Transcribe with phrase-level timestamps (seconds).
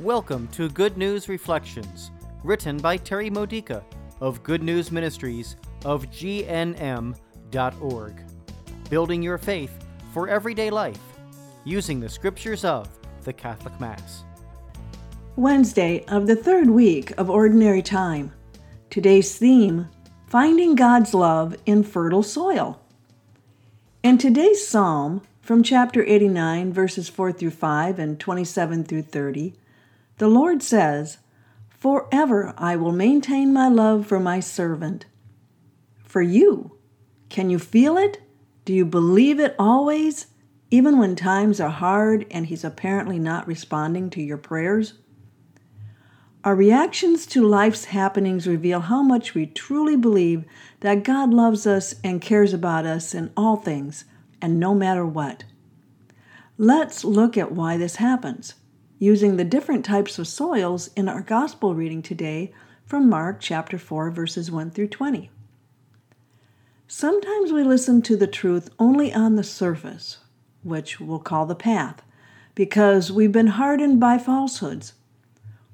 [0.00, 2.10] Welcome to Good News Reflections,
[2.42, 3.84] written by Terry Modica
[4.22, 7.14] of Good News Ministries of GNM.org.
[8.88, 11.02] Building your faith for everyday life
[11.64, 12.88] using the scriptures of
[13.24, 14.24] the Catholic Mass.
[15.36, 18.32] Wednesday of the third week of Ordinary Time.
[18.88, 19.90] Today's theme
[20.28, 22.80] Finding God's Love in Fertile Soil.
[24.02, 29.52] In today's psalm, from chapter 89, verses 4 through 5 and 27 through 30,
[30.20, 31.16] the Lord says,
[31.70, 35.06] Forever I will maintain my love for my servant.
[36.04, 36.76] For you,
[37.30, 38.20] can you feel it?
[38.66, 40.26] Do you believe it always,
[40.70, 44.92] even when times are hard and He's apparently not responding to your prayers?
[46.44, 50.44] Our reactions to life's happenings reveal how much we truly believe
[50.80, 54.04] that God loves us and cares about us in all things
[54.42, 55.44] and no matter what.
[56.58, 58.56] Let's look at why this happens,
[59.00, 62.52] using the different types of soils in our gospel reading today
[62.84, 65.30] from Mark chapter 4 verses 1 through 20.
[66.86, 70.18] Sometimes we listen to the truth only on the surface,
[70.62, 72.02] which we'll call the path,
[72.54, 74.92] because we've been hardened by falsehoods.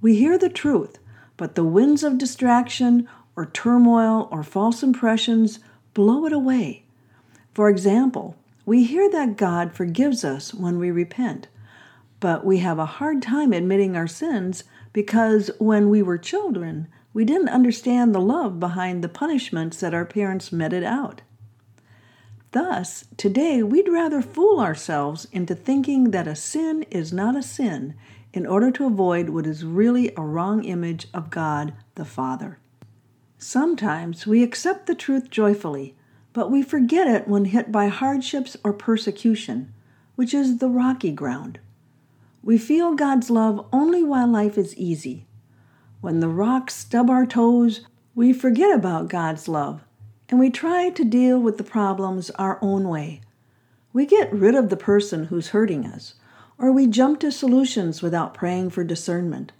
[0.00, 1.00] We hear the truth,
[1.36, 5.58] but the winds of distraction or turmoil or false impressions
[5.92, 6.84] blow it away.
[7.52, 11.48] For example, we hear that God forgives us when we repent,
[12.20, 17.24] but we have a hard time admitting our sins because when we were children, we
[17.24, 21.22] didn't understand the love behind the punishments that our parents meted out.
[22.52, 27.94] Thus, today we'd rather fool ourselves into thinking that a sin is not a sin
[28.32, 32.58] in order to avoid what is really a wrong image of God the Father.
[33.36, 35.94] Sometimes we accept the truth joyfully
[36.38, 39.72] but we forget it when hit by hardships or persecution,
[40.14, 41.58] which is the rocky ground.
[42.48, 45.26] We feel God's love only while life is easy.
[46.00, 47.82] When the rocks stub our toes,
[48.14, 49.84] we forget about God's love
[50.30, 53.20] and we try to deal with the problems our own way.
[53.92, 56.14] We get rid of the person who's hurting us,
[56.56, 59.52] or we jump to solutions without praying for discernment,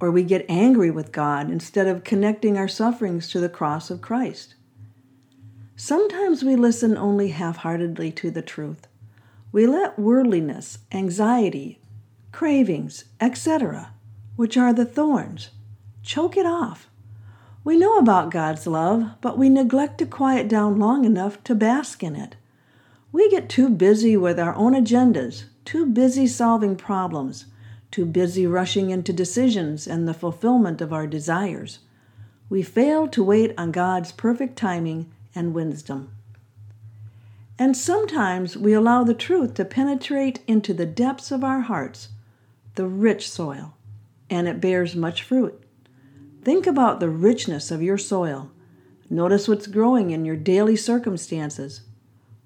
[0.00, 4.00] or we get angry with God instead of connecting our sufferings to the cross of
[4.00, 4.54] Christ.
[5.76, 8.86] Sometimes we listen only half heartedly to the truth.
[9.52, 11.78] We let worldliness, anxiety,
[12.32, 13.92] cravings, etc.,
[14.36, 15.50] which are the thorns,
[16.02, 16.88] choke it off.
[17.62, 22.02] We know about God's love, but we neglect to quiet down long enough to bask
[22.02, 22.34] in it.
[23.12, 27.44] We get too busy with our own agendas, too busy solving problems,
[27.92, 31.80] too busy rushing into decisions and the fulfillment of our desires.
[32.48, 36.10] We fail to wait on God's perfect timing and wisdom.
[37.58, 42.08] And sometimes we allow the truth to penetrate into the depths of our hearts,
[42.74, 43.74] the rich soil,
[44.30, 45.62] and it bears much fruit.
[46.42, 48.50] Think about the richness of your soil.
[49.10, 51.82] Notice what's growing in your daily circumstances.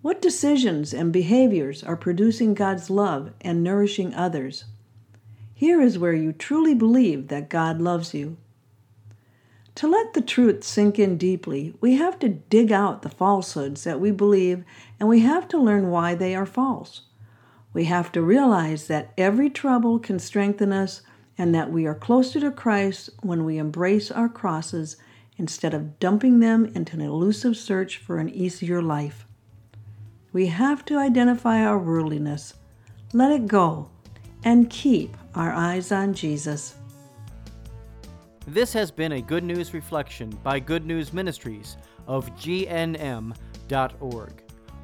[0.00, 4.64] What decisions and behaviors are producing God's love and nourishing others?
[5.54, 8.36] Here is where you truly believe that God loves you.
[9.76, 14.00] To let the truth sink in deeply, we have to dig out the falsehoods that
[14.00, 14.64] we believe
[14.98, 17.02] and we have to learn why they are false.
[17.72, 21.02] We have to realize that every trouble can strengthen us
[21.38, 24.96] and that we are closer to Christ when we embrace our crosses
[25.38, 29.26] instead of dumping them into an elusive search for an easier life.
[30.32, 32.54] We have to identify our worldliness,
[33.12, 33.90] let it go,
[34.44, 36.74] and keep our eyes on Jesus.
[38.46, 43.32] This has been a Good News Reflection by Good News Ministries of GNM.org.